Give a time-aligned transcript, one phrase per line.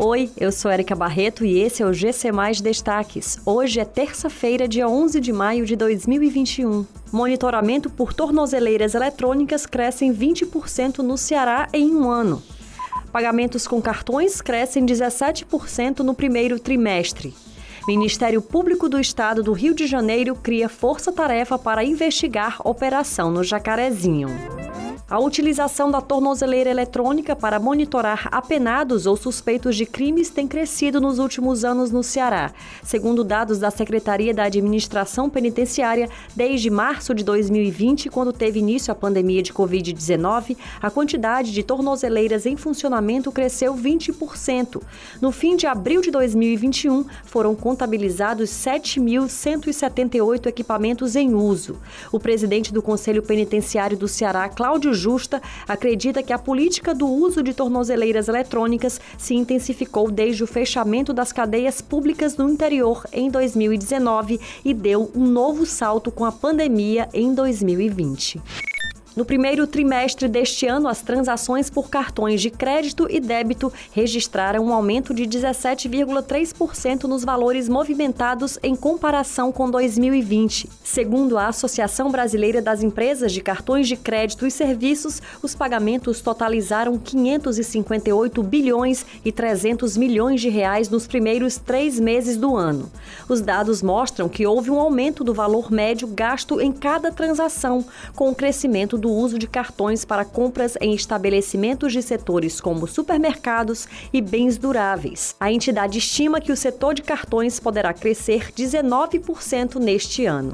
[0.00, 3.40] Oi, eu sou Erika Barreto e esse é o GC Mais Destaques.
[3.44, 6.86] Hoje é terça-feira, dia 11 de maio de 2021.
[7.10, 12.40] Monitoramento por tornozeleiras eletrônicas crescem 20% no Ceará em um ano.
[13.10, 17.34] Pagamentos com cartões crescem 17% no primeiro trimestre.
[17.88, 24.28] Ministério Público do Estado do Rio de Janeiro cria força-tarefa para investigar operação no Jacarezinho.
[25.10, 31.18] A utilização da tornozeleira eletrônica para monitorar apenados ou suspeitos de crimes tem crescido nos
[31.18, 32.52] últimos anos no Ceará.
[32.82, 38.94] Segundo dados da Secretaria da Administração Penitenciária, desde março de 2020, quando teve início a
[38.94, 44.82] pandemia de Covid-19, a quantidade de tornozeleiras em funcionamento cresceu 20%.
[45.22, 51.78] No fim de abril de 2021, foram contabilizados 7.178 equipamentos em uso.
[52.12, 57.42] O presidente do Conselho Penitenciário do Ceará, Cláudio Justa acredita que a política do uso
[57.42, 64.40] de tornozeleiras eletrônicas se intensificou desde o fechamento das cadeias públicas no interior em 2019
[64.64, 68.67] e deu um novo salto com a pandemia em 2020.
[69.18, 74.72] No primeiro trimestre deste ano, as transações por cartões de crédito e débito registraram um
[74.72, 80.70] aumento de 17,3% nos valores movimentados em comparação com 2020.
[80.84, 86.96] Segundo a Associação Brasileira das Empresas de Cartões de Crédito e Serviços, os pagamentos totalizaram
[86.96, 92.88] 558 bilhões e 300 milhões de reais nos primeiros três meses do ano.
[93.28, 98.30] Os dados mostram que houve um aumento do valor médio gasto em cada transação, com
[98.30, 103.88] o crescimento do do uso de cartões para compras em estabelecimentos de setores como supermercados
[104.12, 105.34] e bens duráveis.
[105.40, 110.52] A entidade estima que o setor de cartões poderá crescer 19% neste ano.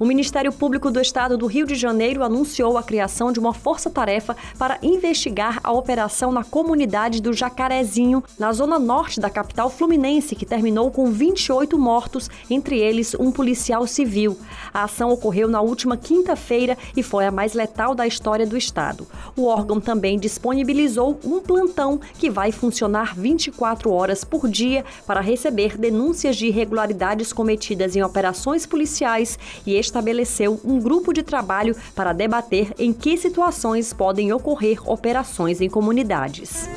[0.00, 4.34] O Ministério Público do Estado do Rio de Janeiro anunciou a criação de uma força-tarefa
[4.58, 10.46] para investigar a operação na comunidade do Jacarezinho, na zona norte da capital fluminense, que
[10.46, 14.38] terminou com 28 mortos, entre eles um policial civil.
[14.72, 19.06] A ação ocorreu na última quinta-feira e foi a mais letal da história do Estado.
[19.36, 25.76] O órgão também disponibilizou um plantão que vai funcionar 24 horas por dia para receber
[25.76, 32.72] denúncias de irregularidades cometidas em operações policiais e estabeleceu um grupo de trabalho para debater
[32.78, 36.68] em que situações podem ocorrer operações em comunidades.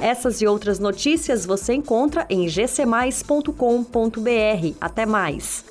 [0.00, 3.52] Essas e outras notícias você encontra em gcmais.com.br.
[4.80, 5.64] Até mais!